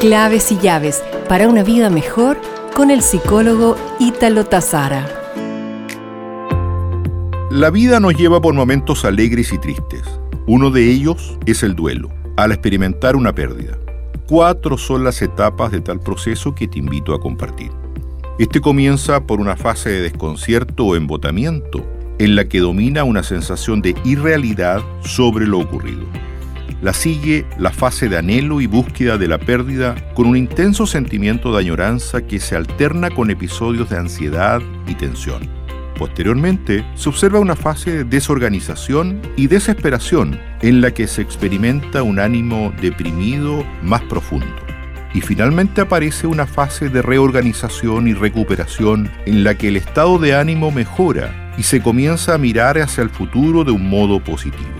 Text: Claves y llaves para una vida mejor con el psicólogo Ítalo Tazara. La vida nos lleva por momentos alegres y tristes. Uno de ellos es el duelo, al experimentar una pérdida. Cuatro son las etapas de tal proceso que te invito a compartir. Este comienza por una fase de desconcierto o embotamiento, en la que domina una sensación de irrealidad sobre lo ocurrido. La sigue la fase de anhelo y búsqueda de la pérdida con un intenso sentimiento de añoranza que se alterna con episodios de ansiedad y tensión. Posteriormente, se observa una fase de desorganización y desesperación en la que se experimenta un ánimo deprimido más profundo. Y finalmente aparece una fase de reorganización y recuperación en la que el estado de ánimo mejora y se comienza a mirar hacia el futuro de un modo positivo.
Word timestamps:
Claves 0.00 0.50
y 0.50 0.56
llaves 0.56 1.04
para 1.28 1.46
una 1.46 1.62
vida 1.62 1.90
mejor 1.90 2.40
con 2.74 2.90
el 2.90 3.02
psicólogo 3.02 3.76
Ítalo 3.98 4.46
Tazara. 4.46 5.06
La 7.50 7.68
vida 7.68 8.00
nos 8.00 8.14
lleva 8.14 8.40
por 8.40 8.54
momentos 8.54 9.04
alegres 9.04 9.52
y 9.52 9.58
tristes. 9.58 10.00
Uno 10.46 10.70
de 10.70 10.90
ellos 10.90 11.38
es 11.44 11.62
el 11.62 11.76
duelo, 11.76 12.08
al 12.38 12.50
experimentar 12.50 13.14
una 13.14 13.34
pérdida. 13.34 13.76
Cuatro 14.26 14.78
son 14.78 15.04
las 15.04 15.20
etapas 15.20 15.70
de 15.70 15.82
tal 15.82 16.00
proceso 16.00 16.54
que 16.54 16.66
te 16.66 16.78
invito 16.78 17.12
a 17.12 17.20
compartir. 17.20 17.70
Este 18.38 18.62
comienza 18.62 19.26
por 19.26 19.38
una 19.38 19.58
fase 19.58 19.90
de 19.90 20.00
desconcierto 20.00 20.86
o 20.86 20.96
embotamiento, 20.96 21.84
en 22.18 22.36
la 22.36 22.48
que 22.48 22.60
domina 22.60 23.04
una 23.04 23.22
sensación 23.22 23.82
de 23.82 23.94
irrealidad 24.04 24.80
sobre 25.02 25.46
lo 25.46 25.58
ocurrido. 25.58 26.06
La 26.82 26.94
sigue 26.94 27.44
la 27.58 27.72
fase 27.72 28.08
de 28.08 28.16
anhelo 28.16 28.62
y 28.62 28.66
búsqueda 28.66 29.18
de 29.18 29.28
la 29.28 29.36
pérdida 29.36 29.96
con 30.14 30.26
un 30.26 30.36
intenso 30.36 30.86
sentimiento 30.86 31.52
de 31.52 31.58
añoranza 31.58 32.22
que 32.22 32.40
se 32.40 32.56
alterna 32.56 33.10
con 33.10 33.30
episodios 33.30 33.90
de 33.90 33.98
ansiedad 33.98 34.62
y 34.86 34.94
tensión. 34.94 35.46
Posteriormente, 35.98 36.82
se 36.94 37.10
observa 37.10 37.38
una 37.38 37.54
fase 37.54 37.90
de 37.90 38.04
desorganización 38.04 39.20
y 39.36 39.48
desesperación 39.48 40.40
en 40.62 40.80
la 40.80 40.94
que 40.94 41.06
se 41.06 41.20
experimenta 41.20 42.02
un 42.02 42.18
ánimo 42.18 42.72
deprimido 42.80 43.62
más 43.82 44.00
profundo. 44.04 44.46
Y 45.12 45.20
finalmente 45.20 45.82
aparece 45.82 46.26
una 46.26 46.46
fase 46.46 46.88
de 46.88 47.02
reorganización 47.02 48.08
y 48.08 48.14
recuperación 48.14 49.10
en 49.26 49.44
la 49.44 49.58
que 49.58 49.68
el 49.68 49.76
estado 49.76 50.18
de 50.18 50.34
ánimo 50.34 50.70
mejora 50.70 51.52
y 51.58 51.64
se 51.64 51.82
comienza 51.82 52.32
a 52.32 52.38
mirar 52.38 52.78
hacia 52.78 53.02
el 53.02 53.10
futuro 53.10 53.64
de 53.64 53.72
un 53.72 53.90
modo 53.90 54.24
positivo. 54.24 54.79